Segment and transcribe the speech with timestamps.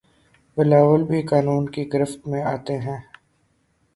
[0.57, 2.97] بلاول بھی قانون کی گرفت میں آتے ہیں